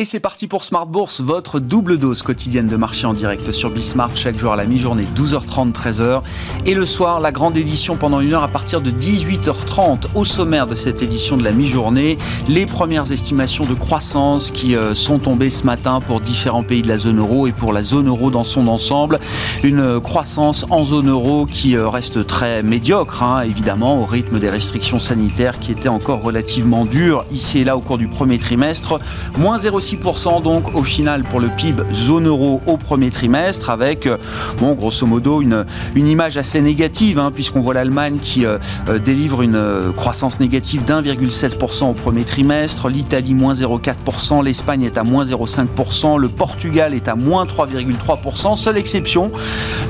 [0.00, 3.68] Et c'est parti pour Smart Bourse, votre double dose quotidienne de marché en direct sur
[3.68, 6.22] Bismart, chaque jour à la mi-journée, 12h30, 13h.
[6.64, 10.06] Et le soir, la grande édition pendant une heure à partir de 18h30.
[10.14, 12.16] Au sommaire de cette édition de la mi-journée,
[12.48, 16.88] les premières estimations de croissance qui euh, sont tombées ce matin pour différents pays de
[16.88, 19.20] la zone euro et pour la zone euro dans son ensemble.
[19.64, 24.48] Une croissance en zone euro qui euh, reste très médiocre, hein, évidemment, au rythme des
[24.48, 28.98] restrictions sanitaires qui étaient encore relativement dures ici et là au cours du premier trimestre.
[29.36, 34.06] Moins 0,6 6% donc au final pour le PIB zone euro au premier trimestre avec,
[34.06, 34.18] euh,
[34.58, 35.64] bon, grosso modo, une,
[35.96, 38.58] une image assez négative hein, puisqu'on voit l'Allemagne qui euh,
[38.88, 45.02] euh, délivre une croissance négative d'1,7% au premier trimestre, l'Italie moins 0,4%, l'Espagne est à
[45.02, 49.32] moins 0,5%, le Portugal est à moins 3,3%, seule exception,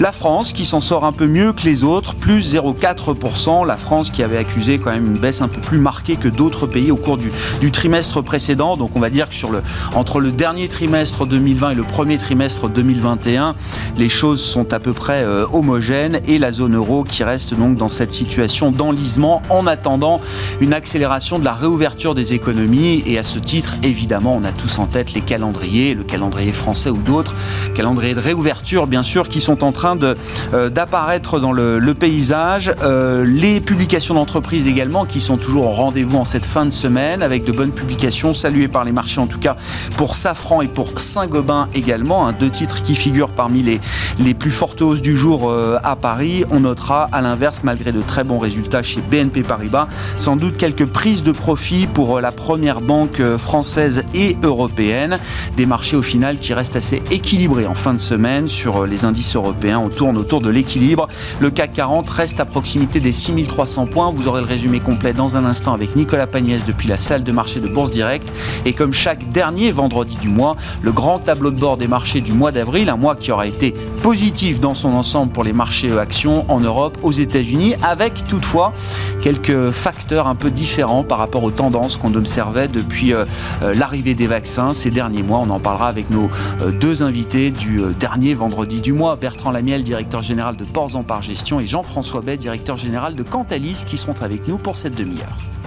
[0.00, 4.10] la France qui s'en sort un peu mieux que les autres, plus 0,4%, la France
[4.10, 6.96] qui avait accusé quand même une baisse un peu plus marquée que d'autres pays au
[6.96, 9.62] cours du, du trimestre précédent, donc on va dire que sur le,
[9.94, 13.54] entre le dernier trimestre 2020 et le premier trimestre 2021,
[13.96, 17.76] les choses sont à peu près euh, homogènes et la zone euro qui reste donc
[17.76, 20.20] dans cette situation d'enlisement en attendant
[20.60, 23.02] une accélération de la réouverture des économies.
[23.06, 26.90] Et à ce titre, évidemment, on a tous en tête les calendriers, le calendrier français
[26.90, 27.34] ou d'autres,
[27.74, 32.72] calendriers de réouverture bien sûr, qui sont en train euh, d'apparaître dans le, paysage.
[32.82, 37.22] Euh, les publications d'entreprises également qui sont toujours au rendez-vous en cette fin de semaine
[37.22, 39.56] avec de bonnes publications saluées par les marchés en tout cas
[39.96, 43.80] pour Safran et pour Saint-Gobain également, hein, deux titres qui figurent parmi les,
[44.18, 46.44] les plus fortes hausses du jour euh, à Paris.
[46.50, 50.86] On notera à l'inverse, malgré de très bons résultats chez BNP Paribas, sans doute quelques
[50.86, 55.18] prises de profit pour euh, la première banque euh, française et européenne.
[55.56, 59.36] Des marchés au final qui restent assez équilibrés en fin de semaine sur les indices
[59.36, 59.78] européens.
[59.78, 61.08] On tourne autour de l'équilibre.
[61.40, 64.10] Le CAC 40 reste à proximité des 6300 points.
[64.10, 67.32] Vous aurez le résumé complet dans un instant avec Nicolas Pagnès depuis la salle de
[67.32, 68.30] marché de Bourse Direct.
[68.64, 72.32] Et comme chaque dernier vendredi du mois, le grand tableau de bord des marchés du
[72.32, 76.44] mois d'avril, un mois qui aura été positif dans son ensemble pour les marchés actions
[76.48, 78.72] en Europe, aux États-Unis, avec toutefois
[79.20, 83.24] quelques facteurs un peu différents par rapport aux tendances qu'on observait depuis euh,
[83.62, 85.38] euh, l'arrivée des vaccins ces derniers mois.
[85.38, 86.28] On en parlera avec nos
[86.62, 91.02] euh, deux invités du dernier vendredi du mois, Bertrand Lamiel, directeur général de Ports en
[91.02, 94.94] Par Gestion, et Jean-François Bay, directeur général de Cantalis, qui seront avec nous pour cette
[94.94, 95.59] demi-heure.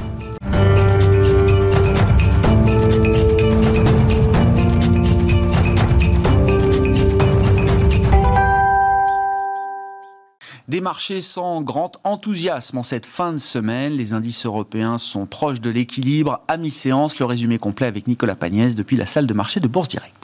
[10.84, 13.94] Marchés sans grand enthousiasme en cette fin de semaine.
[13.94, 16.42] Les indices européens sont proches de l'équilibre.
[16.48, 19.88] À mi-séance, le résumé complet avec Nicolas Pagnès depuis la salle de marché de Bourse
[19.88, 20.23] Directe.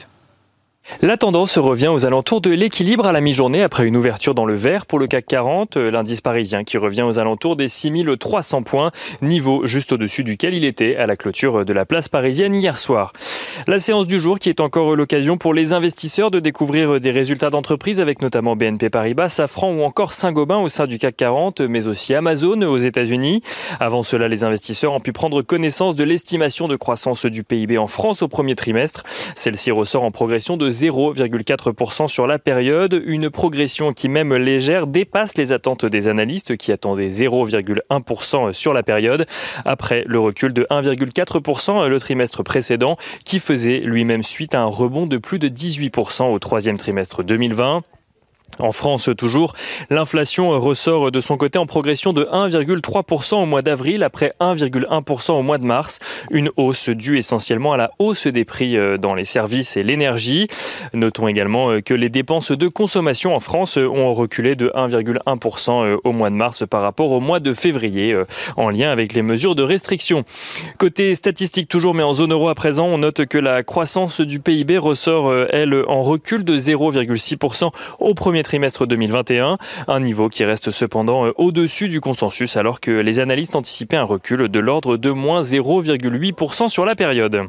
[1.02, 4.54] La tendance revient aux alentours de l'équilibre à la mi-journée après une ouverture dans le
[4.54, 8.90] vert pour le CAC 40, euh, l'indice parisien qui revient aux alentours des 6300 points,
[9.22, 13.14] niveau juste au-dessus duquel il était à la clôture de la place parisienne hier soir.
[13.66, 17.48] La séance du jour qui est encore l'occasion pour les investisseurs de découvrir des résultats
[17.48, 21.86] d'entreprise avec notamment BNP Paribas, Safran ou encore Saint-Gobain au sein du CAC 40, mais
[21.86, 23.42] aussi Amazon aux États-Unis.
[23.80, 27.86] Avant cela, les investisseurs ont pu prendre connaissance de l'estimation de croissance du PIB en
[27.86, 29.04] France au premier trimestre.
[29.34, 35.36] Celle-ci ressort en progression de 0,4% sur la période, une progression qui même légère dépasse
[35.36, 39.26] les attentes des analystes qui attendaient 0,1% sur la période,
[39.64, 45.06] après le recul de 1,4% le trimestre précédent qui faisait lui-même suite à un rebond
[45.06, 47.82] de plus de 18% au troisième trimestre 2020.
[48.58, 49.54] En France, toujours,
[49.88, 55.42] l'inflation ressort de son côté en progression de 1,3% au mois d'avril après 1,1% au
[55.42, 55.98] mois de mars.
[56.30, 60.48] Une hausse due essentiellement à la hausse des prix euh, dans les services et l'énergie.
[60.92, 65.96] Notons également euh, que les dépenses de consommation en France ont reculé de 1,1% euh,
[66.04, 68.16] au mois de mars par rapport au mois de février
[68.56, 70.24] en lien avec les mesures de restriction.
[70.78, 74.40] Côté statistique toujours, mais en zone euro à présent, on note que la croissance du
[74.40, 79.58] PIB ressort, elle, en recul de 0,6% au premier trimestre 2021,
[79.88, 84.04] un niveau qui reste cependant euh, au-dessus du consensus alors que les analystes anticipaient un
[84.04, 87.48] recul de l'ordre de moins 0,8% sur la période.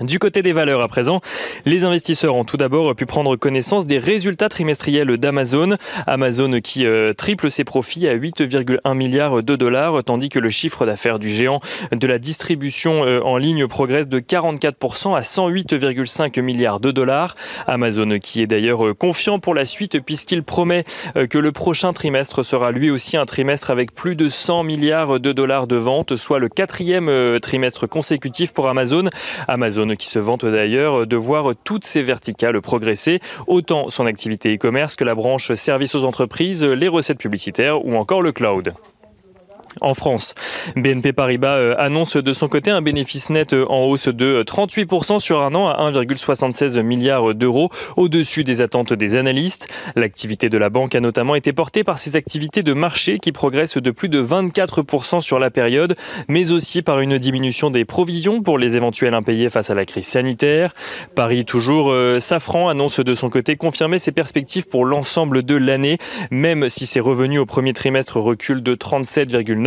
[0.00, 1.22] Du côté des valeurs à présent,
[1.64, 5.76] les investisseurs ont tout d'abord pu prendre connaissance des résultats trimestriels d'Amazon.
[6.06, 10.84] Amazon qui euh, triple ses profits à 8,1 milliards de dollars, tandis que le chiffre
[10.84, 11.60] d'affaires du géant
[11.92, 17.34] de la distribution euh, en ligne progresse de 44% à 108,5 milliards de dollars.
[17.66, 20.84] Amazon qui est d'ailleurs euh, confiant pour la suite puisqu'il promet
[21.30, 25.32] que le prochain trimestre sera lui aussi un trimestre avec plus de 100 milliards de
[25.32, 29.08] dollars de ventes, soit le quatrième trimestre consécutif pour Amazon.
[29.48, 34.96] Amazon qui se vante d'ailleurs de voir toutes ses verticales progresser, autant son activité e-commerce
[34.96, 38.74] que la branche service aux entreprises, les recettes publicitaires ou encore le cloud.
[39.80, 40.34] En France,
[40.74, 45.54] BNP Paribas annonce de son côté un bénéfice net en hausse de 38% sur un
[45.54, 49.68] an à 1,76 milliard d'euros, au-dessus des attentes des analystes.
[49.94, 53.76] L'activité de la banque a notamment été portée par ses activités de marché qui progressent
[53.76, 55.94] de plus de 24% sur la période,
[56.28, 60.06] mais aussi par une diminution des provisions pour les éventuels impayés face à la crise
[60.06, 60.74] sanitaire.
[61.14, 65.98] Paris toujours, euh, Safran annonce de son côté confirmer ses perspectives pour l'ensemble de l'année,
[66.30, 69.65] même si ses revenus au premier trimestre reculent de 37,9%,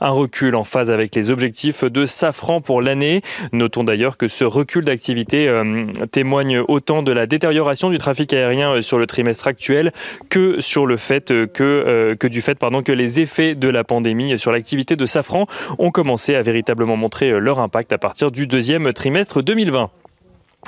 [0.00, 3.22] un recul en phase avec les objectifs de Safran pour l'année.
[3.52, 8.72] Notons d'ailleurs que ce recul d'activité euh, témoigne autant de la détérioration du trafic aérien
[8.72, 9.92] euh, sur le trimestre actuel
[10.30, 15.46] que que du fait que les effets de la pandémie sur l'activité de Safran
[15.78, 19.90] ont commencé à véritablement montrer leur impact à partir du deuxième trimestre 2020.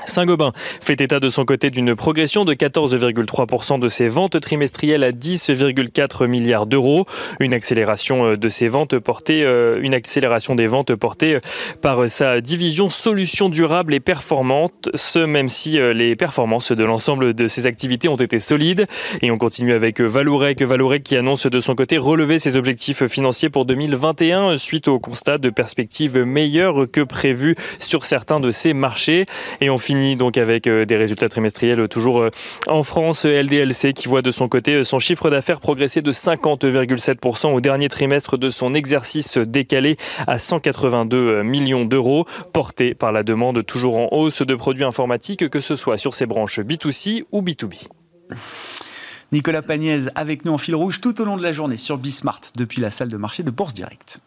[0.06, 5.12] Saint-Gobain fait état de son côté d'une progression de 14,3% de ses ventes trimestrielles à
[5.12, 7.06] 10,4 milliards d'euros.
[7.40, 8.36] Une accélération euh,
[9.30, 11.40] euh, une accélération des ventes portée euh,
[11.82, 17.48] par sa division solutions durables et performantes, ce même si les performances de l'ensemble de
[17.48, 18.86] ses activités ont été solides.
[19.22, 20.58] Et on continue avec Valourec,
[21.04, 25.50] qui annonce de son côté relever ses objectifs financiers pour 2021 suite au constat de
[25.50, 29.26] perspectives meilleures que prévues sur certains de ses marchés.
[29.88, 32.30] Fini donc avec euh, des résultats trimestriels toujours euh,
[32.66, 33.24] en France.
[33.24, 37.88] LDLC qui voit de son côté euh, son chiffre d'affaires progresser de 50,7% au dernier
[37.88, 39.96] trimestre de son exercice décalé
[40.26, 45.62] à 182 millions d'euros, porté par la demande toujours en hausse de produits informatiques, que
[45.62, 47.88] ce soit sur ses branches B2C ou B2B.
[49.32, 52.42] Nicolas Pagnès avec nous en fil rouge tout au long de la journée sur Bismart
[52.58, 54.20] depuis la salle de marché de Bourse Direct.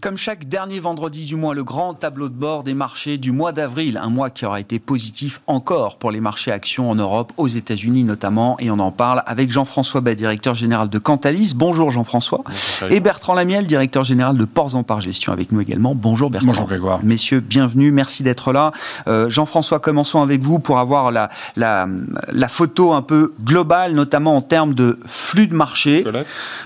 [0.00, 3.52] Comme chaque dernier vendredi du mois, le grand tableau de bord des marchés du mois
[3.52, 7.48] d'avril, un mois qui aura été positif encore pour les marchés actions en Europe, aux
[7.48, 11.52] États-Unis notamment, et on en parle avec Jean-François Bay, directeur général de Cantalis.
[11.54, 12.42] Bonjour Jean-François.
[12.88, 15.94] Et Bertrand Lamiel, directeur général de Ports en Par Gestion avec nous également.
[15.94, 16.46] Bonjour Bertrand.
[16.46, 17.00] Bonjour Grégoire.
[17.02, 18.72] Messieurs, bienvenue, merci d'être là.
[19.06, 21.86] Euh, Jean-François, commençons avec vous pour avoir la, la,
[22.32, 26.04] la, photo un peu globale, notamment en termes de flux de marché.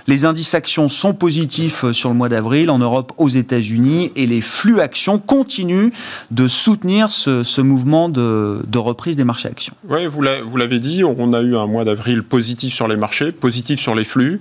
[0.07, 4.27] Les indices actions sont positifs euh, sur le mois d'avril en Europe aux États-Unis et
[4.27, 5.91] les flux actions continuent
[6.31, 9.75] de soutenir ce, mouvement de, de, reprise des marchés actions.
[9.89, 13.81] Oui, vous l'avez dit, on a eu un mois d'avril positif sur les marchés, positif
[13.81, 14.41] sur les flux.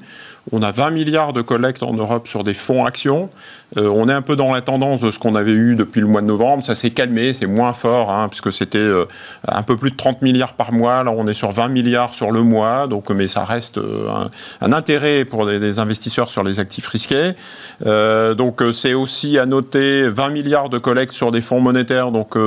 [0.52, 3.30] On a 20 milliards de collectes en Europe sur des fonds actions.
[3.78, 6.08] Euh, on est un peu dans la tendance de ce qu'on avait eu depuis le
[6.08, 6.64] mois de novembre.
[6.64, 9.06] Ça s'est calmé, c'est moins fort, hein, puisque c'était euh,
[9.48, 11.04] un peu plus de 30 milliards par mois.
[11.04, 12.88] Là, on est sur 20 milliards sur le mois.
[12.88, 14.10] Donc, mais ça reste euh,
[14.62, 17.34] un, intérêt pour des, investisseurs sur les actifs risqués.
[17.84, 22.12] donc, c'est aussi à noter 20 milliards de collectes sur des fonds monétaires.
[22.12, 22.38] Donc,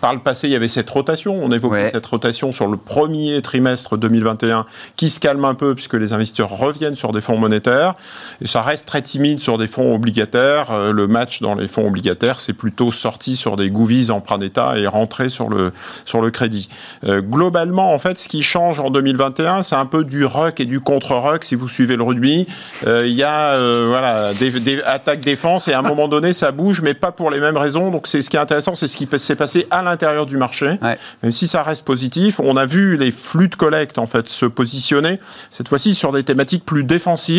[0.00, 1.34] par le passé, il y avait cette rotation.
[1.40, 4.66] On évoquait cette rotation sur le premier trimestre 2021
[4.96, 7.94] qui se calme un peu puisque les investisseurs reviennent sur des fonds monétaires monétaire.
[8.42, 10.72] Et ça reste très timide sur des fonds obligataires.
[10.72, 14.78] Euh, le match dans les fonds obligataires, c'est plutôt sorti sur des gouvies emprunt d'État
[14.78, 15.72] et rentré sur le,
[16.04, 16.68] sur le crédit.
[17.04, 20.64] Euh, globalement, en fait, ce qui change en 2021, c'est un peu du ruck et
[20.64, 22.46] du contre-ruck, si vous suivez le rugby.
[22.86, 23.56] Euh, il y a
[23.86, 27.38] voilà, des, attaques défense et à un moment donné, ça bouge, mais pas pour les
[27.38, 27.90] mêmes raisons.
[27.90, 30.78] Donc, c'est ce qui est intéressant, c'est ce qui s'est passé à l'intérieur du marché.
[31.22, 34.46] Même si ça reste positif, on a vu les flux de collecte en fait se
[34.46, 37.35] positionner cette fois-ci sur des thématiques plus défensives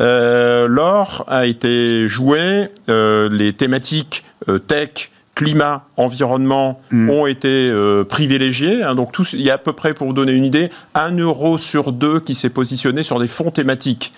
[0.00, 7.10] euh, l'or a été joué, euh, les thématiques euh, tech, climat, environnement mm.
[7.10, 7.72] ont été
[8.08, 8.82] privilégiés.
[8.82, 8.94] Hein.
[8.94, 11.92] donc il y a à peu près, pour vous donner une idée, un euro sur
[11.92, 14.12] deux qui s'est positionné sur des fonds thématiques.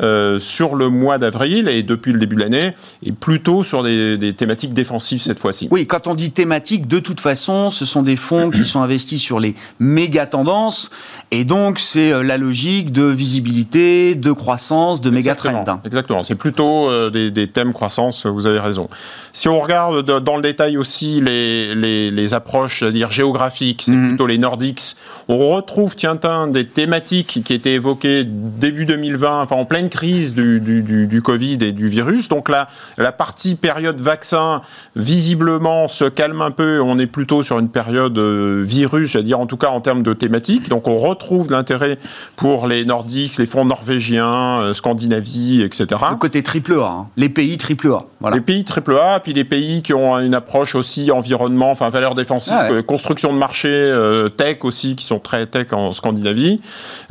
[0.00, 2.72] Euh, sur le mois d'avril et depuis le début de l'année,
[3.04, 5.68] et plutôt sur des, thématiques défensives cette fois-ci.
[5.70, 9.20] Oui, quand on dit thématiques, de toute façon, ce sont des fonds qui sont investis
[9.20, 10.90] sur les méga tendances,
[11.30, 15.62] et donc c'est euh, la logique de visibilité, de croissance, de méga trend.
[15.84, 18.88] Exactement, c'est plutôt euh, des, thèmes croissance, vous avez raison.
[19.34, 24.08] Si on regarde dans le détail aussi les, les, approches, c'est-à-dire géographiques, c'est mhm.
[24.08, 24.96] plutôt les Nordics,
[25.28, 26.18] on retrouve, tiens,
[26.48, 31.72] des thématiques qui étaient évoquées début 2020, enfin en pleine crise du, du, Covid et
[31.72, 32.28] du virus.
[32.28, 34.60] Donc là, la partie période vaccin,
[34.96, 36.80] visiblement, se calme un peu.
[36.80, 40.02] On est plutôt sur une période euh, virus, j'allais dire, en tout cas en termes
[40.02, 40.68] de thématique.
[40.68, 41.98] Donc on retrouve l'intérêt
[42.36, 45.86] pour les Nordiques, les fonds norvégiens, euh, Scandinavie, etc.
[46.10, 47.06] Le côté triple A, hein.
[47.16, 47.98] les pays triple A.
[48.20, 48.36] Voilà.
[48.36, 52.14] Les pays triple A, puis les pays qui ont une approche aussi environnement, enfin valeur
[52.14, 53.92] défensive, euh, construction de marché,
[54.36, 56.60] tech aussi, qui sont très tech en Scandinavie.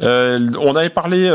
[0.01, 1.29] on avait parlé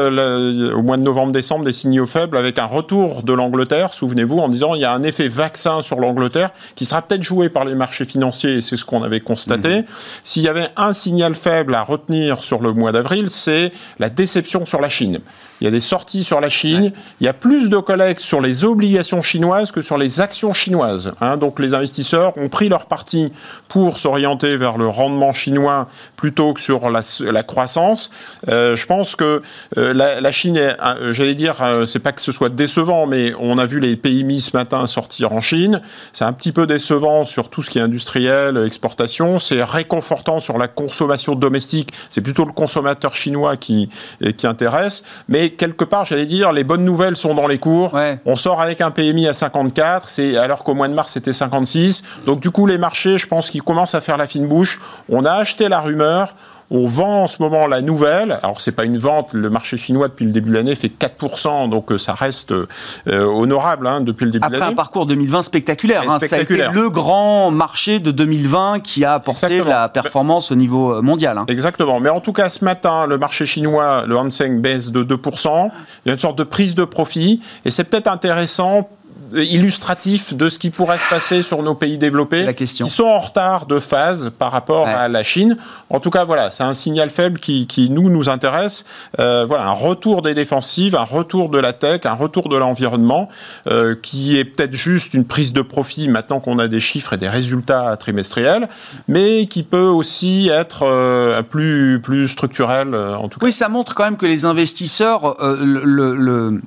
[0.75, 4.49] au mois de novembre novembre-décembre des signaux faibles avec un retour de l'Angleterre, souvenez-vous, en
[4.49, 7.75] disant il y a un effet vaccin sur l'Angleterre qui sera peut-être joué par les
[7.75, 9.81] marchés financiers, et c'est ce qu'on avait constaté.
[9.81, 9.85] Mmh.
[10.23, 14.65] S'il y avait un signal faible à retenir sur le mois d'avril, c'est la déception
[14.65, 15.21] sur la Chine.
[15.61, 16.93] Il y a des sorties sur la Chine.
[17.21, 21.13] Il y a plus de collectes sur les obligations chinoises que sur les actions chinoises.
[21.21, 21.39] Hein.
[21.39, 23.33] Donc les investisseurs ont pris leur parti
[23.69, 28.11] pour s'orienter vers le rendement chinois plutôt que sur la, la croissance.
[28.49, 29.43] Euh, je pense que
[29.79, 33.07] euh, la, la, Chine, est, euh, j'allais dire, euh, c'est pas que ce soit décevant,
[33.07, 35.81] mais on a vu les PMI ce matin sortir en Chine.
[36.13, 39.39] C'est un petit peu décevant sur tout ce qui est industriel, exportation.
[39.39, 41.91] C'est réconfortant sur la consommation domestique.
[42.11, 43.89] C'est plutôt le consommateur chinois qui,
[44.37, 45.03] qui intéresse.
[45.29, 47.99] Mais quelque part, j'allais dire, les bonnes nouvelles sont dans les cours.
[48.25, 52.03] On sort avec un PMI à 54, c'est alors qu'au mois de mars c'était 56.
[52.27, 54.79] Donc du coup, les marchés, je pense qu'ils commencent à faire la fine bouche.
[55.09, 56.35] On a acheté la rumeur.
[56.71, 58.39] On vend en ce moment la nouvelle.
[58.43, 59.33] Alors, c'est pas une vente.
[59.33, 61.69] Le marché chinois, depuis le début de l'année, fait 4%.
[61.71, 62.67] Donc, euh, ça reste euh,
[63.07, 64.63] honorable hein, depuis le début de l'année.
[64.63, 66.11] Après un parcours 2020 spectaculaire.
[66.11, 70.57] Hein, Ça a été le grand marché de 2020 qui a apporté la performance au
[70.57, 71.39] niveau euh, mondial.
[71.39, 71.45] Hein.
[71.49, 72.01] Exactement.
[72.01, 75.71] Mais en tout cas, ce matin, le marché chinois, le Hang Seng, baisse de 2%.
[76.05, 77.41] Il y a une sorte de prise de profit.
[77.65, 78.89] Et c'est peut-être intéressant
[79.35, 82.87] illustratif de ce qui pourrait se passer sur nos pays développés, la question.
[82.87, 85.57] qui sont en retard de phase par rapport à la Chine.
[85.91, 88.85] En tout cas, voilà, c'est un signal faible qui, qui nous, nous intéresse.
[89.19, 93.29] Euh, voilà, un retour des défensives, un retour de la tech, un retour de l'environnement,
[93.69, 97.17] euh, qui est peut-être juste une prise de profit maintenant qu'on a des chiffres et
[97.17, 98.69] des résultats trimestriels,
[99.09, 103.47] mais qui peut aussi être euh, plus, plus structurel, euh, en tout cas.
[103.47, 106.61] Oui, ça montre quand même que les investisseurs euh, le, le,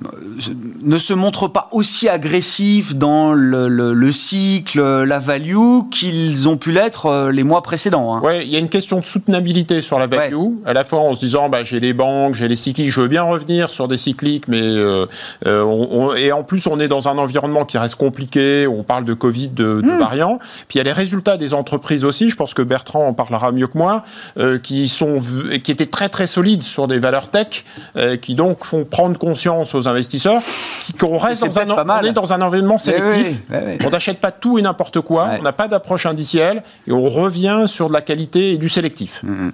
[0.82, 2.49] ne se montrent pas aussi agressifs
[2.94, 8.16] dans le, cycle, la value, qu'ils ont pu l'être euh, les mois précédents.
[8.16, 8.20] Hein.
[8.24, 10.34] Oui, il y a une question de soutenabilité sur la value,
[10.66, 13.08] à la fois en se disant, bah, j'ai les banques, j'ai les cycliques, je veux
[13.08, 15.06] bien revenir sur des cycliques, mais euh,
[15.46, 19.14] euh, et en plus on est dans un environnement qui reste compliqué, on parle de
[19.14, 19.98] Covid, de, hmm.
[19.98, 20.38] variants,
[20.68, 23.52] puis il y a les résultats des entreprises aussi, je pense que Bertrand en parlera
[23.52, 24.02] mieux que moi,
[24.62, 25.18] qui, sont,
[25.62, 27.64] qui étaient très très solides sur des valeurs tech,
[28.20, 30.42] qui donc font prendre conscience aux investisseurs
[30.98, 33.42] qu'on reste dans un, on est dans un environnement sélectif.
[33.84, 37.64] On n'achète pas tout et n'importe quoi, on n'a pas d'approche indicielle et on revient
[37.66, 39.22] sur de la qualité et du sélectif.
[39.24, 39.50] Mm-hmm.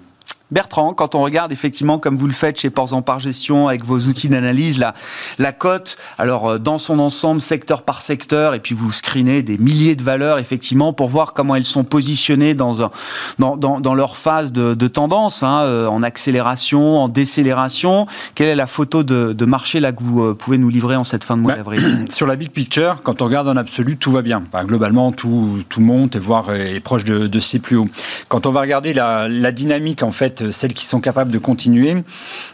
[0.53, 3.85] Bertrand, quand on regarde effectivement, comme vous le faites chez Ports en Par Gestion, avec
[3.85, 4.95] vos outils d'analyse, la,
[5.39, 9.59] la cote, alors euh, dans son ensemble, secteur par secteur, et puis vous screenez des
[9.59, 12.93] milliers de valeurs, effectivement, pour voir comment elles sont positionnées dans, un,
[13.41, 18.07] dans, dans, dans, leur phase de, de tendance, hein, euh, en accélération, en décélération.
[18.37, 21.05] Quelle est la photo de, de marché là que vous euh, pouvez nous livrer en
[21.05, 23.97] cette fin de mois bah, d'avril Sur la big picture, quand on regarde en absolu,
[23.97, 24.45] tout va bien.
[24.53, 27.89] Enfin, globalement, tout, tout monte, et voire est proche de, de ses plus hauts.
[28.29, 31.97] Quand on va regarder la, la dynamique, en fait, celles qui sont capables de continuer,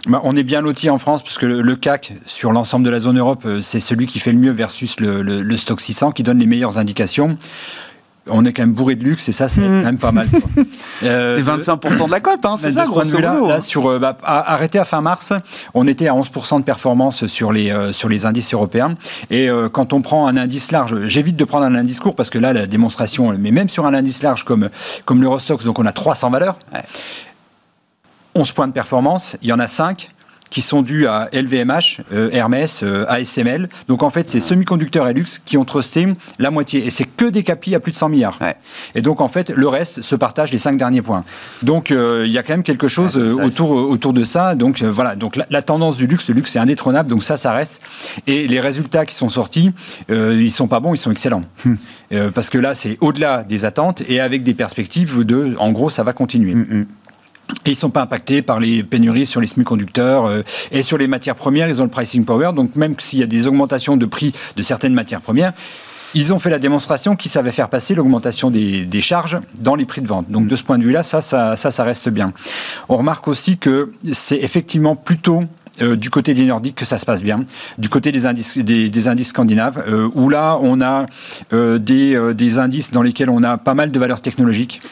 [0.06, 3.00] bah, on est bien loti en France, puisque le, le CAC, sur l'ensemble de la
[3.00, 6.12] zone Europe, euh, c'est celui qui fait le mieux versus le, le, le stock 600,
[6.12, 7.36] qui donne les meilleures indications
[8.28, 9.64] on est quand même bourré de luxe et ça c'est mmh.
[9.64, 10.28] quand même pas mal.
[11.04, 13.60] Euh, c'est 25% de la cote, hein, c'est ça, grosso là, là, hein.
[13.60, 15.32] sur, euh, bah, arrêté à fin mars,
[15.74, 18.94] on était à 11% de performance sur les, euh, sur les indices européens.
[19.28, 22.30] Et euh, quand on prend un indice large, j'évite de prendre un indice court parce
[22.30, 24.68] que là, la démonstration, mais même sur un indice large comme,
[25.04, 26.82] comme l'Eurostox, donc on a 300 valeurs, ouais.
[28.34, 30.10] 11 points de performance, il y en a 5
[30.52, 33.70] qui sont dus à LVMH, euh, Hermès, euh, ASML.
[33.88, 36.06] Donc en fait, c'est semi-conducteurs et luxe qui ont trusté
[36.38, 36.86] la moitié.
[36.86, 38.36] Et c'est que des capis à plus de 100 milliards.
[38.40, 38.54] Ouais.
[38.94, 41.24] Et donc en fait, le reste se partage les 5 derniers points.
[41.62, 44.54] Donc euh, il y a quand même quelque chose ouais, autour, autour de ça.
[44.54, 47.38] Donc euh, voilà, donc la, la, tendance du luxe, le luxe c'est indétrônable, donc ça,
[47.38, 47.80] ça reste.
[48.26, 49.72] Et les résultats qui sont sortis,
[50.10, 51.44] euh, ils sont pas bons, ils sont excellents.
[51.64, 51.76] Hmm.
[52.34, 56.02] parce que là, c'est au-delà des attentes et avec des perspectives de, en gros, ça
[56.02, 56.54] va continuer.
[56.54, 56.84] Hmm,
[57.66, 61.06] ils ne sont pas impactés par les pénuries sur les semi-conducteurs euh, et sur les
[61.06, 62.52] matières premières, ils ont le pricing power.
[62.54, 65.52] Donc même s'il y a des augmentations de prix de certaines matières premières,
[66.14, 69.87] ils ont fait la démonstration qu'ils savaient faire passer l'augmentation des, des, charges dans les
[69.87, 70.30] prix de vente.
[70.30, 72.32] Donc de ce point de vue-là, ça, ça, ça, ça reste bien.
[72.88, 75.44] On remarque aussi que c'est effectivement plutôt
[75.80, 77.44] euh, du côté des Nordiques que ça se passe bien,
[77.78, 81.06] du côté des indices, des, des indices scandinaves, euh, où là on a
[81.54, 84.82] euh, des, euh, des indices dans lesquels on a pas mal de valeurs technologiques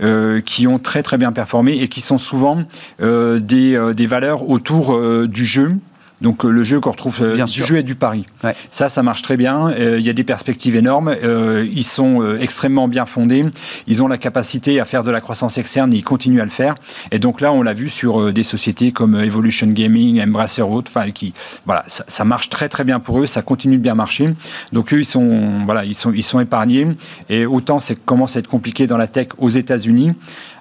[0.00, 2.62] euh, qui ont très très bien performé et qui sont souvent
[3.00, 5.76] euh, des, euh, des valeurs autour du jeu
[6.20, 8.26] donc euh, le jeu qu'on retrouve euh, du jeu et du pari.
[8.42, 8.54] Ouais.
[8.70, 9.68] Ça, ça marche très bien.
[9.68, 11.14] Euh, il y a des perspectives énormes.
[11.22, 13.44] Euh, ils sont euh, extrêmement bien fondés.
[13.86, 16.50] Ils ont la capacité à faire de la croissance externe et ils continuent à le
[16.50, 16.74] faire.
[17.12, 21.10] Et donc là, on l'a vu sur euh, des sociétés comme Evolution Gaming, Embracer enfin
[21.10, 21.32] qui,
[21.66, 23.26] voilà, ça, ça, marche très très bien pour eux.
[23.26, 24.34] Ça continue de bien marcher.
[24.72, 26.88] Donc eux, ils sont, voilà, ils sont, ils sont épargnés.
[27.28, 30.14] Et autant c'est commence à être compliqué dans la tech aux États-Unis,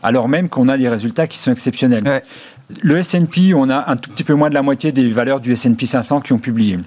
[0.03, 2.03] alors même qu'on a des résultats qui sont exceptionnels.
[2.03, 2.23] Ouais.
[2.81, 5.53] Le S&P, on a un tout petit peu moins de la moitié des valeurs du
[5.53, 6.79] S&P 500 qui ont publié.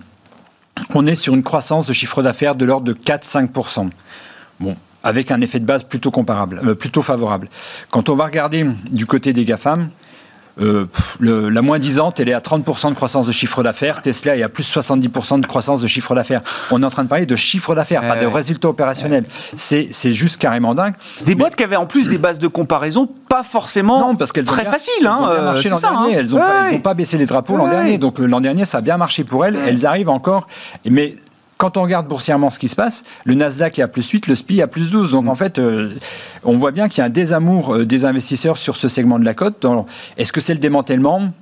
[0.94, 3.90] On est sur une croissance de chiffre d'affaires de l'ordre de 4-5%.
[4.60, 7.48] Bon, avec un effet de base plutôt comparable, euh, plutôt favorable.
[7.90, 9.88] Quand on va regarder du côté des GAFAM,
[10.60, 10.86] euh,
[11.20, 14.00] la moins disante, elle est à 30% de croissance de chiffre d'affaires.
[14.02, 16.42] Tesla est à plus de 70% de croissance de chiffre d'affaires.
[16.70, 19.24] On est en train de parler de chiffre d'affaires, pas de résultats opérationnels.
[19.56, 20.94] C'est juste carrément dingue.
[21.24, 24.64] Des boîtes qui avaient en plus des bases de comparaison pas forcément non, parce très
[24.64, 24.92] faciles.
[25.00, 26.14] Elles ont bien marché l'an dernier.
[26.14, 27.98] Elles n'ont pas, baissé les drapeaux l'an dernier.
[27.98, 29.56] Donc l'an dernier, ça a bien marché pour elles.
[29.66, 30.46] Elles arrivent encore.
[30.84, 31.14] Mais
[31.60, 34.34] quand on regarde boursièrement ce qui se passe, le Nasdaq est à plus 8, le
[34.34, 35.10] SPI est à plus 12.
[35.10, 35.92] Donc en fait, euh,
[36.42, 39.26] on voit bien qu'il y a un désamour euh, des investisseurs sur ce segment de
[39.26, 39.66] la cote.
[40.16, 41.34] Est-ce que c'est le démantèlement?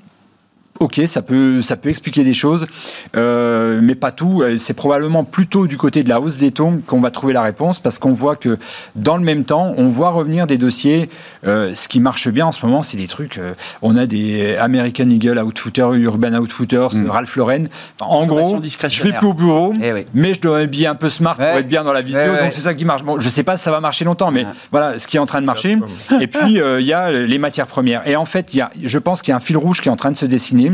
[0.81, 2.69] Ok, ça peut, ça peut expliquer des choses,
[3.17, 4.43] euh, mais pas tout.
[4.43, 7.43] Euh, c'est probablement plutôt du côté de la hausse des taux qu'on va trouver la
[7.43, 8.59] réponse, parce qu'on voit que
[8.95, 11.11] dans le même temps, on voit revenir des dossiers.
[11.47, 13.41] Euh, ce qui marche bien en ce moment, c'est des trucs.
[13.83, 17.11] on a des American Eagle Outfitters, Urban Outfitters, mm.
[17.11, 17.65] Ralph Lauren.
[18.01, 21.35] En gros, je vais plus au bureau, eh mais je dois bien un peu smart
[21.35, 22.37] pour être bien dans la vidéo.
[22.41, 23.03] donc c'est ça qui marche.
[23.03, 25.27] Bon, je sais pas si ça va marcher longtemps, mais voilà ce qui est en
[25.27, 25.77] train de marcher.
[26.21, 28.07] Et puis il y a les matières premières.
[28.07, 29.93] Et en fait, y a, je pense qu'il y a un fil rouge qui est
[29.93, 30.68] en train de se dessiner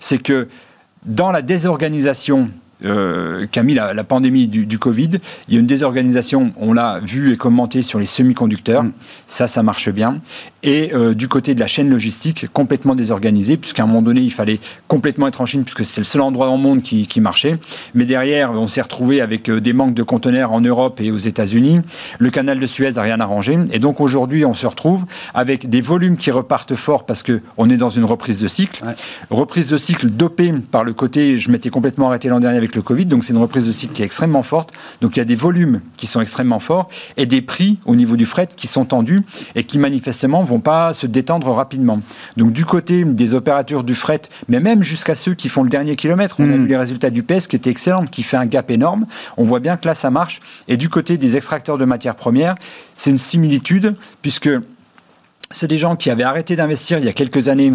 [0.00, 0.48] c'est que
[1.04, 2.50] dans la désorganisation
[2.82, 5.10] euh, qu'a mis la, pandémie du, Covid.
[5.48, 8.84] Il y a une désorganisation, on l'a vu et commenté sur les semi-conducteurs.
[8.84, 8.92] Mm.
[9.26, 10.20] Ça, ça marche bien.
[10.62, 14.32] Et euh, du côté de la chaîne logistique, complètement désorganisée, puisqu'à un moment donné, il
[14.32, 17.58] fallait complètement être en Chine, puisque c'est le seul endroit dans le monde qui, marchait.
[17.94, 21.18] Mais derrière, on s'est retrouvé avec euh, des manques de conteneurs en Europe et aux
[21.18, 21.80] États-Unis.
[22.18, 23.58] Le canal de Suez n'a rien arrangé.
[23.72, 27.76] Et donc aujourd'hui, on se retrouve avec des volumes qui repartent fort parce qu'on est
[27.76, 28.82] dans une reprise de cycle.
[29.30, 32.82] Reprise de cycle dopée par le côté, je m'étais complètement arrêté l'an dernier avec le
[32.82, 34.72] Covid, donc c'est une reprise de cycle qui est extrêmement forte.
[35.00, 38.16] Donc il y a des volumes qui sont extrêmement forts et des prix au niveau
[38.16, 39.22] du fret qui sont tendus
[39.54, 42.00] et qui manifestement vont pas se détendre rapidement.
[42.36, 45.96] Donc du côté des opérateurs du fret, mais même jusqu'à ceux qui font le dernier
[45.96, 46.62] kilomètre, on a hmm.
[46.62, 49.06] vu les résultats du PES qui étaient excellents, qui fait un gap énorme.
[49.36, 50.40] On voit bien que là ça marche.
[50.68, 52.54] Et du côté des extracteurs de matières premières,
[52.96, 54.50] c'est une similitude puisque
[55.50, 57.72] c'est des gens qui avaient arrêté d'investir il y a quelques années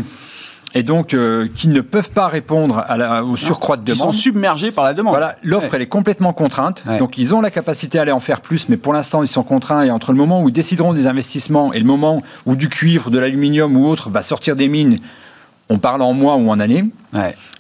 [0.76, 3.96] et donc euh, qui ne peuvent pas répondre à la, au surcroît de demande.
[3.96, 5.14] Ils sont submergés par la demande.
[5.14, 8.42] Voilà, l'offre elle est complètement contrainte, donc ils ont la capacité à aller en faire
[8.42, 11.08] plus, mais pour l'instant ils sont contraints et entre le moment où ils décideront des
[11.08, 15.00] investissements et le moment où du cuivre, de l'aluminium ou autre va sortir des mines,
[15.70, 16.86] on parle en mois ou en années.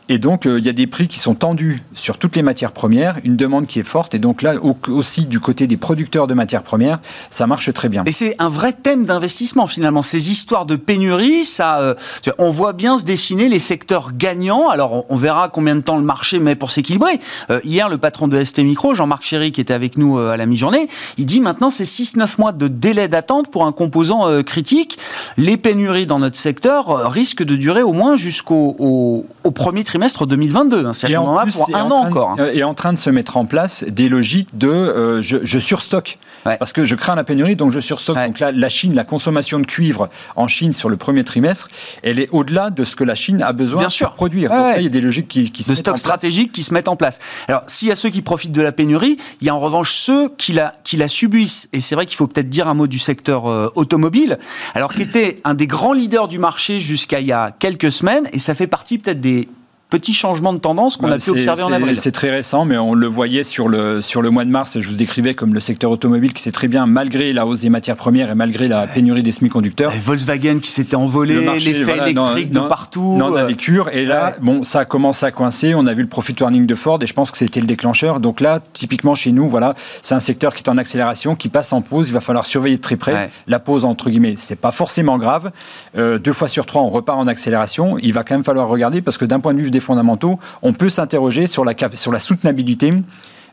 [0.07, 2.71] Et donc, euh, il y a des prix qui sont tendus sur toutes les matières
[2.71, 4.13] premières, une demande qui est forte.
[4.13, 4.53] Et donc là,
[4.87, 6.99] aussi du côté des producteurs de matières premières,
[7.31, 8.03] ça marche très bien.
[8.05, 10.03] Et c'est un vrai thème d'investissement finalement.
[10.03, 11.95] Ces histoires de pénurie, ça, euh,
[12.37, 14.69] on voit bien se dessiner les secteurs gagnants.
[14.69, 17.19] Alors, on, verra combien de temps le marché met pour s'équilibrer.
[17.49, 20.45] Euh, hier, le patron de ST Micro, Jean-Marc Chéry, qui était avec nous à la
[20.45, 20.87] mi-journée,
[21.17, 24.97] il dit maintenant c'est 6-9 mois de délai d'attente pour un composant critique.
[25.37, 30.27] Les pénuries dans notre secteur risquent de durer au moins jusqu'au au, premier trimestre trimestre
[30.27, 30.85] 2022.
[30.85, 32.37] Hein, c'est pour un an encore.
[32.53, 36.17] Et en train de se mettre en place des logiques de euh, je, je, surstocke.
[36.43, 38.17] Parce que je crains la pénurie, donc je surstocke.
[38.17, 41.69] Donc là, la Chine, la consommation de cuivre en Chine sur le premier trimestre,
[42.03, 44.09] elle est au-delà de ce que la Chine a besoin Bien sûr.
[44.09, 44.49] pour produire.
[44.49, 46.73] donc là, il y a des logiques qui, qui se de stock stratégique qui se
[46.73, 47.19] mettent en place.
[47.47, 49.93] Alors, s'il y a ceux qui profitent de la pénurie, il y a en revanche
[49.93, 51.69] ceux qui la, qui la subissent.
[51.71, 54.39] Et c'est vrai qu'il faut peut-être dire un mot du secteur euh, automobile,
[54.73, 58.27] alors qui était un des grands leaders du marché jusqu'à il y a quelques semaines,
[58.33, 59.47] et ça fait partie peut-être des
[59.89, 61.97] petit changement de tendance qu'on a pu observer en avril.
[61.97, 64.79] C'est très récent, mais on le voyait sur le, sur le mois de mars.
[64.79, 67.69] Je vous décrivais comme le secteur automobile qui s'est très bien, malgré la hausse des
[67.69, 69.91] matières premières et malgré la pénurie des semi-conducteurs.
[69.91, 73.15] Volkswagen qui s'était envolé, l'effet électrique de partout.
[73.17, 73.89] Non, la cure.
[73.93, 75.75] Et là, bon, ça commence à coincer.
[75.75, 78.19] On a vu le profit warning de Ford et je pense que c'était le déclencheur.
[78.19, 81.73] Donc là, typiquement chez nous, voilà, c'est un secteur qui est en accélération, qui passe
[81.73, 82.09] en pause.
[82.09, 83.29] Il va falloir surveiller de très près.
[83.47, 85.51] La pause, entre guillemets, c'est pas forcément grave.
[85.97, 87.97] Euh, deux fois sur trois, on repart en accélération.
[87.99, 90.73] Il va quand même falloir regarder parce que d'un point de vue des fondamentaux, on
[90.73, 92.93] peut s'interroger sur la, sur la soutenabilité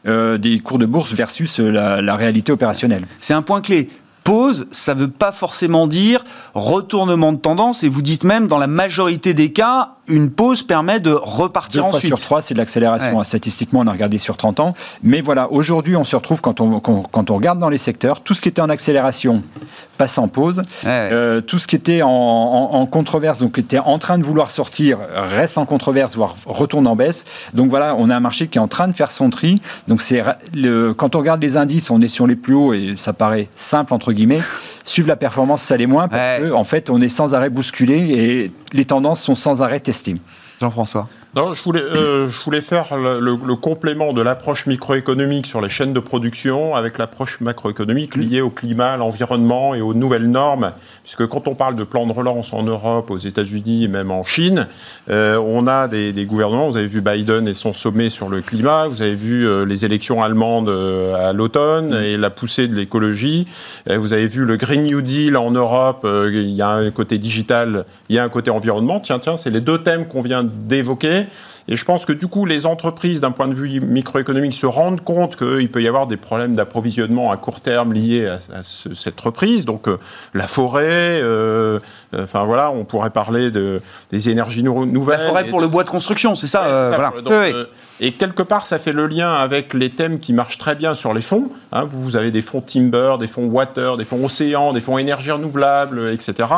[0.07, 3.07] euh, des cours de bourse versus euh, la réalité opérationnelle.
[3.21, 3.89] C'est un point clé
[4.23, 6.23] pause, ça ne veut pas forcément dire
[6.55, 7.83] retournement de tendance.
[7.83, 11.89] Et vous dites même, dans la majorité des cas, une pause permet de repartir Deux
[11.89, 12.11] ensuite.
[12.11, 13.23] Fois sur trois, c'est de l'accélération.
[13.23, 14.75] Statistiquement, on a regardé sur 30 ans.
[15.03, 18.35] Mais voilà, aujourd'hui, on se retrouve, quand on, quand, on regarde dans les secteurs, tout
[18.35, 19.43] ce qui était en accélération
[19.99, 20.63] passe en pause.
[20.85, 24.99] Euh, tout ce qui était en, controverse, donc qui était en train de vouloir sortir,
[25.15, 27.25] reste en controverse, voire retourne en baisse.
[27.55, 29.63] Donc voilà, on a un marché qui est en train de faire son tri.
[29.87, 30.23] Donc c'est
[30.97, 33.95] quand on regarde les indices, on est sur les plus hauts et ça paraît simple,
[33.95, 34.41] entre guillemets.
[34.85, 37.95] Suivre la performance, ça l'est moins parce qu'en en fait, on est sans arrêt bousculé
[37.95, 39.92] et les tendances sont sans arrêt testées.
[40.61, 45.63] Jean-François Non, je voulais, euh, je voulais faire le, le, complément de l'approche microéconomique sur
[45.63, 50.31] les chaînes de production avec l'approche macroéconomique liée au climat, à l'environnement et aux nouvelles
[50.31, 50.73] normes.
[51.03, 54.25] Puisque quand on parle de plan de relance en Europe, aux États-Unis et même en
[54.25, 54.67] Chine,
[55.09, 56.69] euh, on a des, des, gouvernements.
[56.69, 58.89] Vous avez vu Biden et son sommet sur le climat.
[58.89, 63.47] Vous avez vu euh, les élections allemandes à l'automne et la poussée de l'écologie.
[63.89, 66.07] vous avez vu le Green New Deal en Europe.
[66.07, 69.01] il y a un côté digital, il y a un côté environnement.
[69.01, 71.22] Tiens, tiens, c'est les deux thèmes qu'on vient d'évoquer.
[71.69, 75.03] Et je pense que du coup, les entreprises, d'un point de vue microéconomique, se rendent
[75.03, 79.65] compte qu'il peut y avoir des problèmes d'approvisionnement à court terme liés à, cette reprise.
[79.65, 79.99] Donc, euh,
[80.35, 81.79] la forêt, euh,
[82.15, 83.81] euh, enfin voilà, on pourrait parler de,
[84.11, 85.19] des énergies nouvelles.
[85.19, 87.13] La forêt pour le bois de construction, c'est ça, voilà.
[88.01, 91.15] et quelque part, ça fait le lien avec les thèmes qui marchent très bien sur
[91.15, 91.51] les fonds.
[91.73, 91.85] Hein.
[91.85, 96.11] vous avez des fonds timber, des fonds water, des fonds océan, des fonds énergie renouvelable,
[96.11, 96.49] etc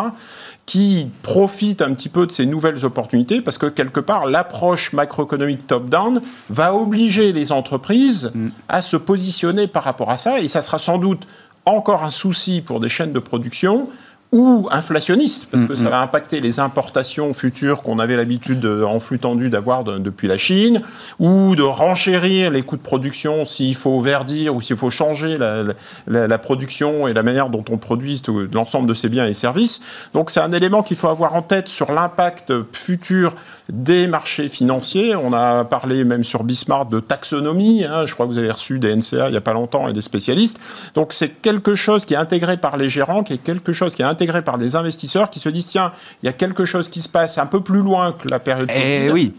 [0.66, 5.66] qui profitent un petit peu de ces nouvelles opportunités parce que quelque part, l'approche macroéconomique
[5.66, 8.48] top-down va obliger les entreprises mm.
[8.68, 11.27] à se positionner par rapport à ça et ça sera sans doute
[11.66, 13.88] encore un souci pour des chaînes de production
[14.33, 15.91] ou inflationniste, parce que ça mm, mm.
[15.91, 20.83] va impacter les importations futures qu'on avait l'habitude en flux tendu d'avoir depuis la Chine,
[21.21, 26.39] ou de renchérir les coûts de production s'il faut verdir ou s'il faut changer la,
[26.39, 28.21] production et la manière dont on produit
[28.53, 29.81] l'ensemble de ces biens et services.
[30.15, 33.35] Donc c'est un élément qu'il faut avoir en tête sur l'impact futur
[33.69, 35.15] des marchés financiers.
[35.15, 37.85] On a parlé même sur Bismarck de taxonomie.
[37.85, 38.07] Hein.
[38.07, 40.03] Je crois que vous avez reçu des NCA il n'y a pas longtemps et des
[40.03, 40.59] spécialistes.
[40.95, 44.03] Donc c'est quelque chose qui est intégré par les gérants, qui est quelque chose qui
[44.03, 47.03] est intégré par des investisseurs qui se disent tiens, il y a quelque chose qui
[47.03, 49.35] se passe un peu plus loin que la période eh oui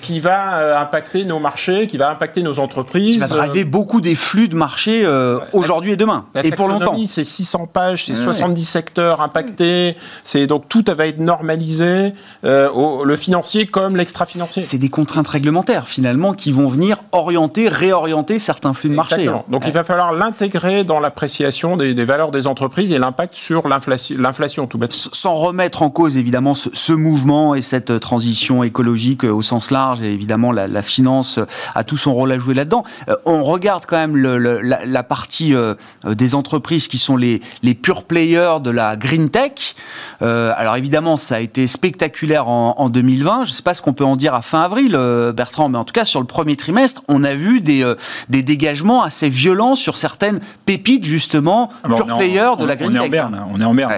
[0.00, 3.14] qui va euh, impacter nos marchés, qui va impacter nos entreprises.
[3.14, 6.26] Qui va driver beaucoup des flux de marché euh, aujourd'hui et demain.
[6.42, 6.96] et pour longtemps.
[7.06, 9.96] C'est 600 pages, c'est 70 secteurs impactés.
[10.24, 12.12] C'est donc tout va être normalisé,
[12.44, 12.68] euh,
[13.04, 14.62] le financier comme l'extra-financier.
[14.62, 19.28] C'est des contraintes réglementaires finalement qui vont venir orienter, réorienter certains flux de marché.
[19.28, 19.42] Hein.
[19.48, 24.66] Donc il va falloir l'intégrer dans l'appréciation des, valeurs des entreprises et l'impact sur l'inflation
[24.66, 24.92] tout bête.
[24.92, 30.00] Sans remettre en cause évidemment ce, ce mouvement et cette transition écologique au sens large,
[30.02, 31.38] et évidemment la, finance
[31.74, 32.84] a tout son rôle à jouer là-dedans.
[33.08, 38.04] Euh, on regarde quand même la, partie euh, des entreprises qui sont les, les pure
[38.04, 39.74] players de la green tech.
[40.22, 43.44] Euh, alors évidemment, ça a été spectaculaire en, 2020.
[43.44, 44.92] Je ne sais pas ce qu'on peut en dire à fin avril,
[45.34, 47.90] Bertrand, mais en tout cas sur le premier trimestre, on a vu des,
[48.28, 52.90] des dégagements assez violents sur certaines pépites justement ah bah, pure players de la green
[52.90, 53.02] on tech.
[53.02, 53.92] Est en berne, on est en berne,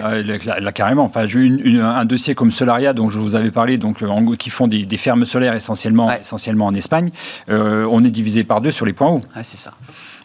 [0.60, 1.04] là, carrément.
[1.04, 4.02] Enfin, j'ai eu un dossier comme Solaria dont je vous avais parlé, donc
[4.38, 7.10] qui font des, des fermes solaires essentiellement, essentiellement en Espagne,
[7.48, 9.22] euh, on est divisé par deux sur les points hauts.
[9.34, 9.72] Ah, c'est ça.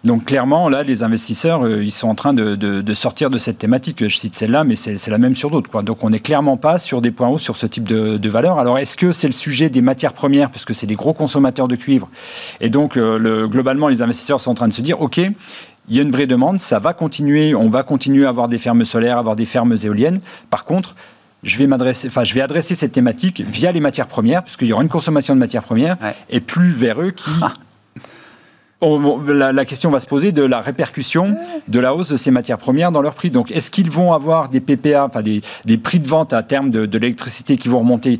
[0.04, 4.08] Donc clairement, là, les investisseurs, euh, ils sont en train de, sortir de cette thématique.
[4.08, 5.82] Je cite celle-là, mais c'est la même sur d'autres.
[5.82, 8.60] Donc on n'est clairement pas sur des points hauts sur ce type de, de valeur.
[8.60, 11.76] Alors est-ce que c'est le sujet des matières premières, puisque c'est des gros consommateurs de
[11.76, 12.10] cuivre?
[12.62, 15.96] Et donc euh, le, globalement, les investisseurs sont en train de se dire, OK, il
[15.96, 18.86] y a une vraie demande, ça va continuer, on va continuer à avoir des fermes
[18.86, 20.20] solaires, avoir des fermes éoliennes.
[20.50, 20.96] Par contre,
[21.44, 24.74] je vais m'adresser, enfin, je vais adresser cette thématique via les matières premières, puisqu'il y
[24.74, 25.98] aura une consommation de matières premières,
[26.30, 27.30] et plus vers eux qui.
[27.42, 27.54] Ah.
[28.82, 31.36] la, question va se poser de la répercussion
[31.68, 33.30] de la hausse de ces matières premières dans leur prix.
[33.30, 36.72] Donc, est-ce qu'ils vont avoir des PPA, enfin des, des, prix de vente à terme
[36.72, 38.20] de, de l'électricité qui vont remonter?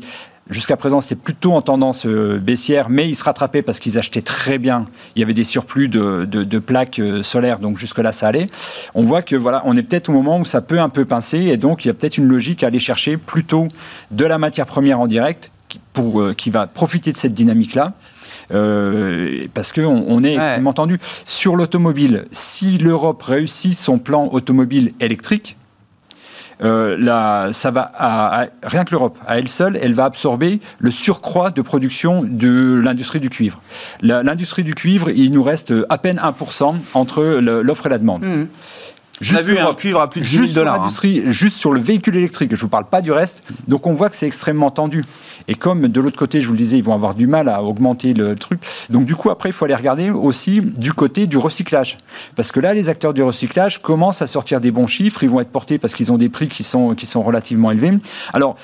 [0.50, 4.20] Jusqu'à présent, c'était plutôt en tendance euh, baissière, mais ils se rattrapaient parce qu'ils achetaient
[4.20, 4.86] très bien.
[5.14, 8.48] Il y avait des surplus de, plaques euh, solaires, donc jusque-là, ça allait.
[8.94, 11.38] On voit que voilà, on est peut-être au moment où ça peut un peu pincer,
[11.38, 13.68] et donc il y a peut-être une logique à aller chercher plutôt
[14.10, 15.52] de la matière première en direct,
[15.92, 17.92] pour, euh, qui va profiter de cette dynamique-là.
[19.54, 20.98] parce qu'on on est extrêmement tendu.
[21.26, 25.56] Sur l'automobile, si l'Europe réussit son plan automobile électrique,
[26.62, 31.62] euh, ça va rien que l'Europe, à elle seule, elle va absorber le surcroît de
[31.62, 33.60] production de l'industrie du cuivre.
[34.02, 38.22] L'industrie du cuivre, il nous reste à peine 1% entre l'offre et la demande.
[38.22, 38.46] Mmh.
[39.20, 40.90] Juste vu un cuivre à plus de juste dollars.
[40.90, 41.22] Sur hein.
[41.26, 43.42] Juste sur le véhicule électrique, je ne vous parle pas du reste.
[43.68, 45.04] Donc on voit que c'est extrêmement tendu.
[45.48, 47.62] Et comme de l'autre côté, je vous le disais, ils vont avoir du mal à
[47.62, 48.60] augmenter le truc.
[48.88, 51.98] Donc du coup, après, il faut aller regarder aussi du côté du recyclage.
[52.34, 55.22] Parce que là, les acteurs du recyclage commencent à sortir des bons chiffres.
[55.22, 57.92] Ils vont être portés parce qu'ils ont des prix qui sont, qui sont relativement élevés.
[58.32, 58.56] Alors,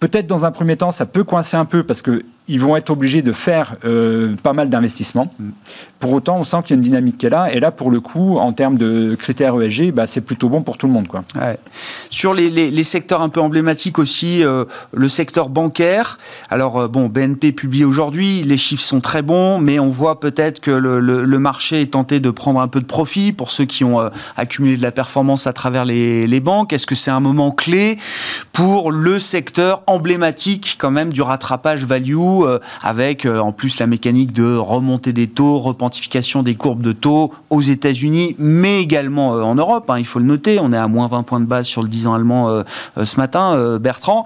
[0.00, 2.90] peut-être dans un premier temps, ça peut coincer un peu parce que ils vont être
[2.90, 5.32] obligés de faire euh, pas mal d'investissements.
[5.38, 5.50] Mm.
[5.98, 7.50] Pour autant, on sent qu'il y a une dynamique qui est là.
[7.54, 10.76] Et là, pour le coup, en termes de critères ESG, bah, c'est plutôt bon pour
[10.76, 11.08] tout le monde.
[11.08, 11.24] Quoi.
[12.10, 16.18] Sur les, les, secteurs un peu emblématiques aussi, euh, le secteur bancaire.
[16.50, 20.60] Alors, euh, bon, BNP publie aujourd'hui, les chiffres sont très bons, mais on voit peut-être
[20.60, 23.84] que le, le, marché est tenté de prendre un peu de profit pour ceux qui
[23.84, 26.72] ont accumulé de la performance à travers les, les banques.
[26.74, 27.98] Est-ce que c'est un moment clé
[28.52, 34.32] pour le secteur emblématique quand même du rattrapage value value, avec en plus la mécanique
[34.32, 39.88] de remontée des taux, repentification des courbes de taux aux États-Unis, mais également en Europe.
[39.88, 41.88] Hein, il faut le noter, on est à moins 20 points de base sur le
[41.88, 42.62] 10 ans allemand
[43.02, 44.24] ce matin, Bertrand.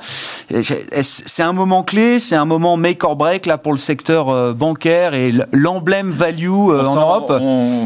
[0.63, 5.15] C'est un moment clé, c'est un moment make or break là pour le secteur bancaire
[5.15, 7.33] et l'emblème value en Europe.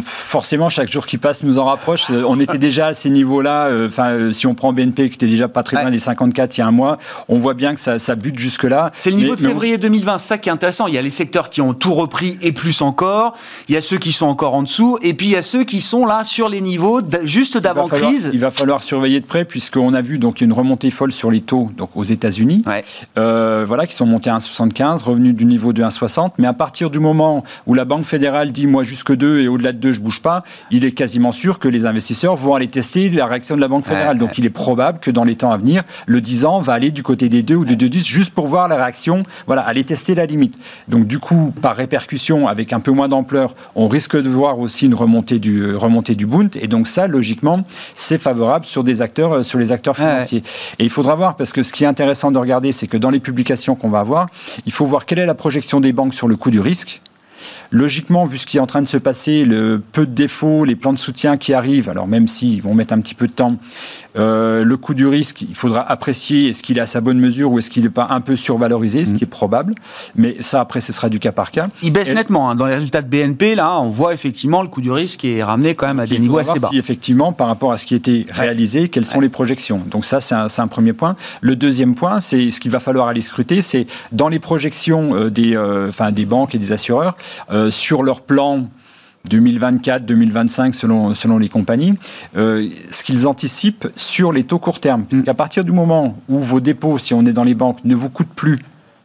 [0.04, 2.10] forcément, chaque jour qui passe nous en rapproche.
[2.10, 3.70] On était déjà à ces niveaux-là.
[3.86, 6.62] Enfin, si on prend BNP qui était déjà pas très loin des 54 il y
[6.62, 6.98] a un mois,
[7.28, 8.92] on voit bien que ça, ça bute jusque-là.
[8.98, 10.86] C'est le niveau de février 2020, ça qui est intéressant.
[10.86, 13.34] Il y a les secteurs qui ont tout repris et plus encore.
[13.68, 14.98] Il y a ceux qui sont encore en dessous.
[15.02, 18.30] Et puis il y a ceux qui sont là sur les niveaux juste d'avant-crise.
[18.32, 21.40] Il va falloir surveiller de près puisqu'on a vu donc une remontée folle sur les
[21.40, 22.51] taux donc aux États-Unis.
[23.18, 26.32] Euh, voilà, qui sont montés à 1,75, revenus du niveau de 1,60.
[26.38, 29.72] Mais à partir du moment où la Banque fédérale dit moi jusque 2 et au-delà
[29.72, 33.10] de 2 je bouge pas, il est quasiment sûr que les investisseurs vont aller tester
[33.10, 34.18] la réaction de la Banque fédérale.
[34.18, 36.90] donc il est probable que dans les temps à venir, le 10 ans va aller
[36.90, 40.14] du côté des 2 ou des 2,10 juste pour voir la réaction, voilà, aller tester
[40.14, 40.58] la limite.
[40.88, 44.86] Donc du coup, par répercussion, avec un peu moins d'ampleur, on risque de voir aussi
[44.86, 46.56] une remontée du, remontée du Bund.
[46.60, 47.64] Et donc ça, logiquement,
[47.96, 50.42] c'est favorable sur, des acteurs, euh, sur les acteurs financiers.
[50.78, 53.10] Et il faudra voir, parce que ce qui est intéressant de regarder, c'est que dans
[53.10, 54.28] les publications qu'on va avoir,
[54.66, 57.00] il faut voir quelle est la projection des banques sur le coût du risque.
[57.70, 60.76] Logiquement, vu ce qui est en train de se passer, le peu de défauts, les
[60.76, 63.56] plans de soutien qui arrivent, alors même s'ils vont mettre un petit peu de temps,
[64.16, 67.50] euh, le coût du risque, il faudra apprécier est-ce qu'il est à sa bonne mesure
[67.50, 69.16] ou est-ce qu'il n'est pas un peu survalorisé, ce mm.
[69.16, 69.74] qui est probable.
[70.16, 71.68] Mais ça, après, ce sera du cas par cas.
[71.82, 72.50] Il baisse nettement.
[72.50, 72.54] Hein.
[72.54, 75.74] Dans les résultats de BNP, là, on voit effectivement le coût du risque est ramené
[75.74, 76.68] quand même à des niveaux assez bas.
[76.70, 79.82] Si, effectivement, par rapport à ce qui était réalisé, quelles sont les projections.
[79.90, 81.16] Donc ça, c'est un, un, premier point.
[81.40, 85.30] Le deuxième point, c'est ce qu'il va falloir aller scruter, c'est dans les projections euh,
[85.30, 87.16] des, euh, enfin, des banques et des assureurs,
[87.70, 88.68] sur leur plan
[89.28, 91.94] 2024, 2025 selon, selon les compagnies,
[92.36, 95.04] euh, ce qu'ils anticipent sur les taux court terme.
[95.04, 97.94] Parce qu'à partir du moment où vos dépôts, si on est dans les banques, ne
[97.94, 98.58] vous coûtent plus,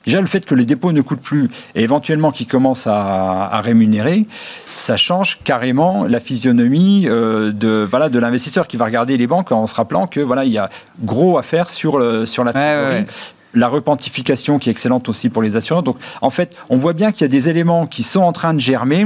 [0.05, 4.25] déjà le fait que les dépôts ne coûtent plus et éventuellement qu'ils commencent à, rémunérer,
[4.65, 9.51] ça change carrément la physionomie euh, de, voilà, de l'investisseur qui va regarder les banques
[9.51, 10.69] en se rappelant que voilà, il y a
[11.01, 13.05] gros à faire sur, le, sur la trésorerie
[13.53, 15.83] la repentification qui est excellente aussi pour les assureurs.
[15.83, 18.53] Donc en fait, on voit bien qu'il y a des éléments qui sont en train
[18.53, 19.05] de germer.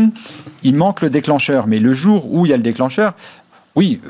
[0.64, 3.14] Il manque le déclencheur, mais le jour où il y a le déclencheur,
[3.76, 4.02] oui,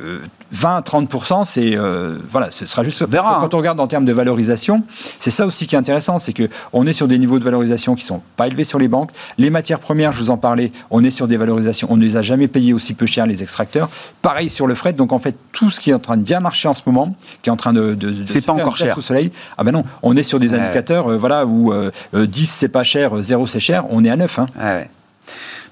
[0.53, 3.07] 20-30%, euh, c'est euh, voilà, ce sera juste.
[3.07, 3.49] Verra, quand hein.
[3.53, 4.83] on regarde en termes de valorisation,
[5.19, 7.95] c'est ça aussi qui est intéressant, c'est que on est sur des niveaux de valorisation
[7.95, 9.11] qui sont pas élevés sur les banques.
[9.37, 12.17] Les matières premières, je vous en parlais, on est sur des valorisations, on ne les
[12.17, 13.89] a jamais payées aussi peu cher les extracteurs.
[14.21, 16.39] Pareil sur le fret, donc en fait tout ce qui est en train de bien
[16.39, 19.01] marcher en ce moment, qui est en train de, de, c'est pas encore cher au
[19.01, 19.31] soleil.
[19.57, 21.73] Ah ben non, on est sur des indicateurs, euh, voilà où
[22.13, 24.39] 10 c'est pas cher, 0 c'est cher, on est à 9.
[24.39, 24.47] Hein.
[24.59, 24.89] ouais.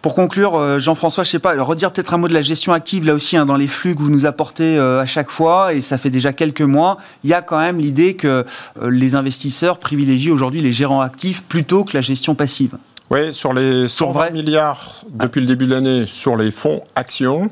[0.01, 3.05] Pour conclure, euh, Jean-François, je sais pas, redire peut-être un mot de la gestion active
[3.05, 5.81] là aussi hein, dans les flux que vous nous apportez euh, à chaque fois, et
[5.81, 6.99] ça fait déjà quelques mois.
[7.25, 8.45] Il y a quand même l'idée que
[8.81, 12.77] euh, les investisseurs privilégient aujourd'hui les gérants actifs plutôt que la gestion passive.
[13.09, 17.49] Oui, sur les 120 milliards depuis le début de l'année sur les fonds actions,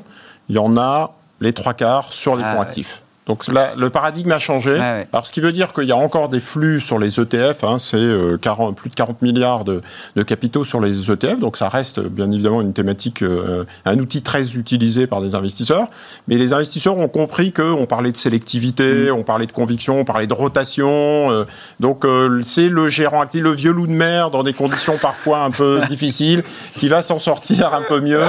[0.48, 3.02] il y en a les trois quarts sur les ah fonds actifs.
[3.28, 4.74] Donc là, le paradigme a changé.
[4.78, 7.62] Alors, ce qui veut dire qu'il y a encore des flux sur les ETF.
[7.62, 8.38] Hein, c'est euh,
[8.74, 9.82] plus de 40 milliards de,
[10.26, 11.38] capitaux sur les ETF.
[11.38, 15.88] Donc, ça reste bien évidemment une thématique, euh, un outil très utilisé par des investisseurs.
[16.26, 19.14] Mais les investisseurs ont compris qu'on parlait de sélectivité, mm.
[19.14, 21.30] on parlait de conviction, on parlait de rotation.
[21.30, 21.44] Euh,
[21.80, 22.06] donc,
[22.44, 25.82] c'est le gérant actif, le vieux loup de mer dans des conditions parfois un peu
[25.90, 26.42] difficiles,
[26.78, 28.24] qui va s'en sortir un peu mieux.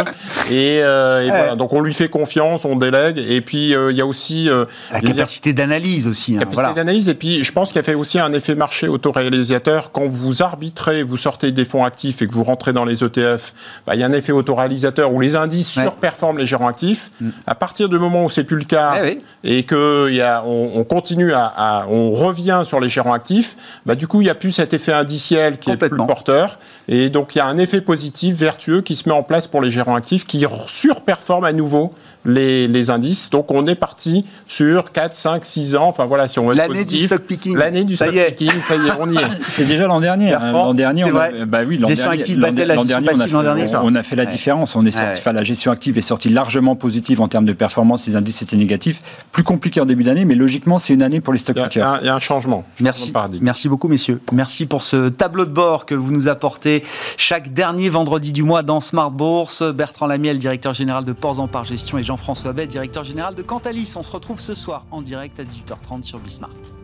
[0.52, 1.56] Et, et voilà.
[1.56, 3.18] Donc, on lui fait confiance, on délègue.
[3.18, 4.50] Et puis, il y a aussi
[4.91, 6.36] la capacité d'analyse aussi.
[6.36, 8.88] Hein, capacité d'analyse, et puis je pense qu'il y a fait aussi un effet marché
[8.88, 9.91] autoréalisateur.
[9.91, 13.54] Quand vous arbitrez, vous sortez des fonds actifs et que vous rentrez dans les ETF,
[13.86, 17.12] bah, il y a un effet autoréalisateur où les indices surperforment les gérants actifs.
[17.21, 17.30] Mm.
[17.47, 20.84] À partir du moment où c'est plus le cas eh et que y a, on,
[20.84, 24.52] continue à, on revient sur les gérants actifs, bah, du coup il n'y a plus
[24.52, 26.60] cet effet indiciel qui est plus porteur.
[26.88, 29.62] Et donc il y a un effet positif, vertueux qui se met en place pour
[29.62, 31.93] les gérants actifs qui surperforment à nouveau
[32.26, 33.30] les, indices.
[33.30, 35.88] Donc on est parti sur 4, 5, 6 ans.
[35.88, 37.56] Enfin voilà, si on L'année du stock picking.
[37.56, 39.22] L'année du stock picking, ça y est, on y est.
[39.42, 40.34] C'était déjà l'an dernier.
[40.34, 40.52] Hein.
[40.52, 43.08] L'an dernier, on a, bah oui, l'an dernier, l'an dernier,
[43.84, 44.76] on a fait, la différence.
[44.76, 48.08] On est sorti, la gestion active est sortie largement positive en termes de performance.
[48.08, 49.00] Les indices étaient négatifs.
[49.32, 52.00] Plus compliqué en début d'année, mais logiquement, c'est une année pour les stock pickers.
[52.02, 52.66] Il y a un changement.
[52.80, 53.14] Merci.
[53.42, 54.22] Merci beaucoup, messieurs.
[54.32, 56.84] Merci pour ce tableau de bord que vous nous apportez
[57.18, 59.64] chaque dernier vendredi du mois dans Smart Bourse.
[59.64, 63.43] Bertrand Lamiel, directeur général de Ports en Par Gestion et Jean-François Bay, directeur général de
[63.43, 63.93] Cantalis.
[63.95, 66.79] On se retrouve ce soir en direct à 18h30 sur Bismart.